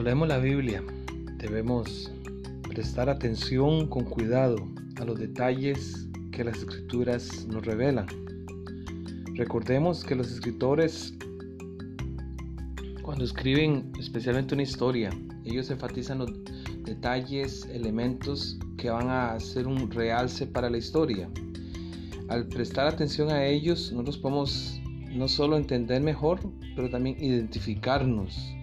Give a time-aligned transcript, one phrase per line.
[0.00, 0.82] Cuando leemos la Biblia
[1.36, 2.10] debemos
[2.62, 4.56] prestar atención con cuidado
[4.96, 8.06] a los detalles que las escrituras nos revelan.
[9.34, 11.12] Recordemos que los escritores
[13.02, 15.10] cuando escriben especialmente una historia,
[15.44, 16.32] ellos enfatizan los
[16.84, 21.28] detalles, elementos que van a hacer un realce para la historia.
[22.28, 24.80] Al prestar atención a ellos, nosotros podemos
[25.10, 26.40] no solo entender mejor,
[26.74, 28.56] pero también identificarnos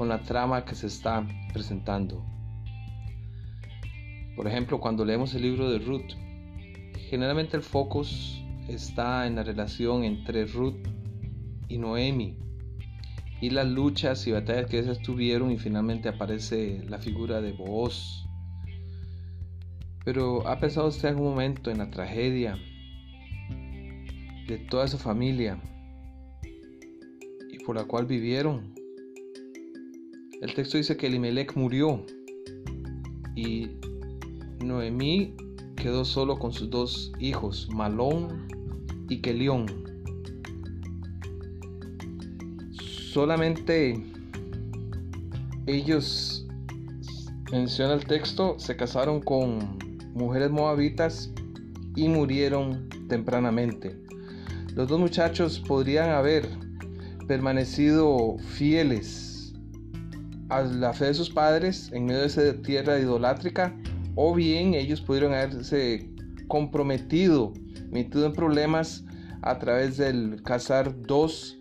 [0.00, 2.24] con la trama que se está presentando.
[4.34, 6.14] Por ejemplo, cuando leemos el libro de Ruth,
[7.10, 10.88] generalmente el focus está en la relación entre Ruth
[11.68, 12.38] y Noemi
[13.42, 18.24] y las luchas y batallas que ellas tuvieron y finalmente aparece la figura de Boaz.
[20.06, 22.56] Pero ¿ha pensado usted algún momento en la tragedia
[24.48, 25.58] de toda su familia
[27.52, 28.79] y por la cual vivieron?
[30.40, 32.02] El texto dice que Elimelech murió
[33.36, 33.72] y
[34.64, 35.34] Noemí
[35.76, 38.48] quedó solo con sus dos hijos, Malón
[39.10, 39.66] y Kelión.
[43.12, 44.02] Solamente
[45.66, 46.46] ellos,
[47.52, 49.78] menciona el texto, se casaron con
[50.14, 51.30] mujeres moabitas
[51.96, 53.94] y murieron tempranamente.
[54.74, 56.48] Los dos muchachos podrían haber
[57.26, 59.30] permanecido fieles
[60.50, 63.74] a la fe de sus padres en medio de esa tierra idolátrica,
[64.14, 66.10] o bien ellos pudieron haberse
[66.48, 67.52] comprometido,
[67.90, 69.04] metido en problemas
[69.42, 71.58] a través del casar dos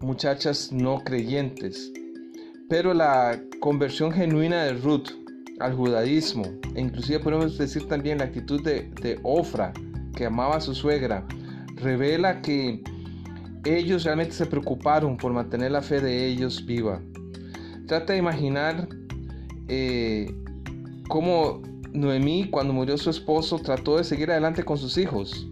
[0.00, 1.92] muchachas no creyentes.
[2.68, 5.08] Pero la conversión genuina de Ruth
[5.60, 9.72] al judaísmo, e inclusive podemos decir también la actitud de, de Ofra,
[10.14, 11.26] que amaba a su suegra,
[11.76, 12.82] revela que
[13.64, 17.00] ellos realmente se preocuparon por mantener la fe de ellos viva.
[17.92, 18.88] Trata de imaginar
[19.68, 20.34] eh,
[21.10, 21.60] cómo
[21.92, 25.46] Noemí, cuando murió su esposo, trató de seguir adelante con sus hijos.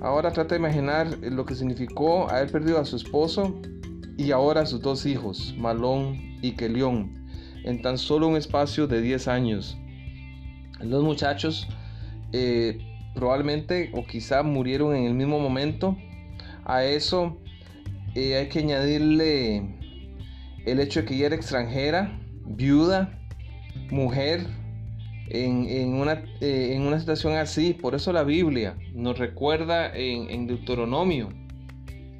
[0.00, 3.60] Ahora trata de imaginar lo que significó haber perdido a su esposo
[4.16, 7.26] y ahora a sus dos hijos, Malón y Kelión,
[7.64, 9.76] en tan solo un espacio de 10 años.
[10.78, 11.66] Los muchachos
[12.30, 12.78] eh,
[13.16, 15.96] probablemente o quizá murieron en el mismo momento.
[16.66, 17.36] A eso
[18.14, 19.83] eh, hay que añadirle
[20.64, 23.18] el hecho de que ella era extranjera, viuda,
[23.90, 24.46] mujer,
[25.28, 27.74] en, una, eh, en una situación así.
[27.74, 31.28] Por eso la Biblia nos recuerda en, Deuteronomio,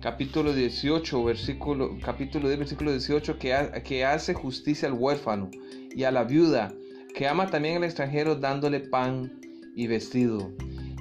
[0.00, 5.50] capítulo 18, versículo, capítulo 10, versículo 18, que, que hace justicia al huérfano
[5.94, 6.72] y a la viuda,
[7.14, 9.40] que ama también al extranjero dándole pan
[9.76, 10.52] y vestido.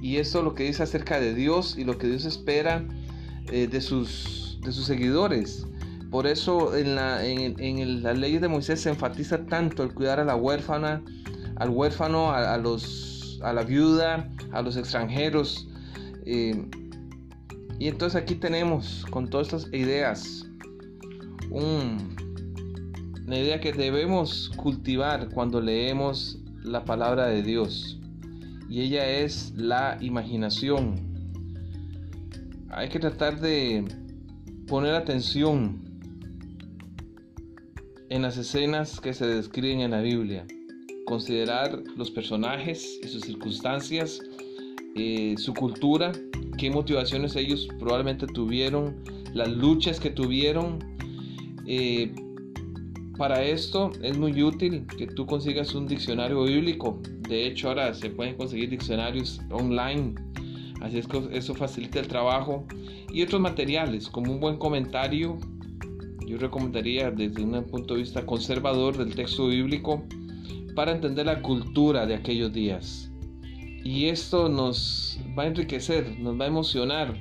[0.01, 2.85] Y eso es lo que dice acerca de Dios y lo que Dios espera
[3.51, 5.65] eh, de, sus, de sus seguidores.
[6.13, 10.35] Por eso en, la, las leyes de Moisés se enfatiza tanto el cuidar a la
[10.35, 11.03] huérfana,
[11.55, 15.67] al huérfano, a, los, a la viuda, a los extranjeros.
[16.27, 16.69] Eh,
[17.79, 20.45] y entonces aquí tenemos con todas estas ideas
[21.49, 22.05] una
[23.35, 27.99] idea que debemos cultivar cuando leemos la palabra de Dios.
[28.69, 30.93] Y ella es la imaginación.
[32.69, 33.83] Hay que tratar de
[34.67, 35.82] poner atención
[38.13, 40.45] en las escenas que se describen en la Biblia.
[41.07, 44.21] Considerar los personajes y sus circunstancias,
[44.95, 46.11] eh, su cultura,
[46.59, 49.03] qué motivaciones ellos probablemente tuvieron,
[49.33, 50.77] las luchas que tuvieron.
[51.65, 52.13] Eh,
[53.17, 57.01] para esto es muy útil que tú consigas un diccionario bíblico.
[57.27, 60.13] De hecho, ahora se pueden conseguir diccionarios online.
[60.81, 62.63] Así es que eso facilita el trabajo.
[63.11, 65.39] Y otros materiales, como un buen comentario
[66.27, 70.03] yo recomendaría desde un punto de vista conservador del texto bíblico
[70.75, 73.11] para entender la cultura de aquellos días.
[73.83, 77.13] Y esto nos va a enriquecer, nos va a emocionar,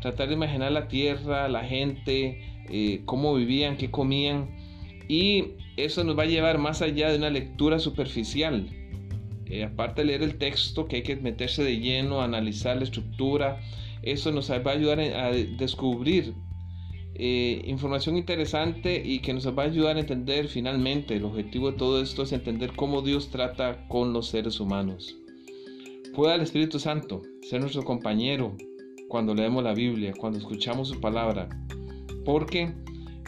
[0.00, 2.40] tratar de imaginar la tierra, la gente,
[2.70, 4.48] eh, cómo vivían, qué comían.
[5.08, 8.68] Y eso nos va a llevar más allá de una lectura superficial.
[9.46, 13.60] Eh, aparte de leer el texto, que hay que meterse de lleno, analizar la estructura,
[14.02, 16.34] eso nos va a ayudar a descubrir
[17.20, 21.76] eh, información interesante y que nos va a ayudar a entender finalmente el objetivo de
[21.76, 25.16] todo esto es entender cómo Dios trata con los seres humanos.
[26.14, 28.56] Pueda el Espíritu Santo ser nuestro compañero
[29.08, 31.48] cuando leemos la Biblia, cuando escuchamos su palabra,
[32.24, 32.72] porque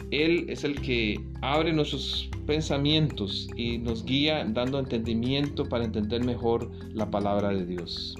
[0.09, 6.71] Él es el que abre nuestros pensamientos y nos guía dando entendimiento para entender mejor
[6.93, 8.15] la palabra de Dios.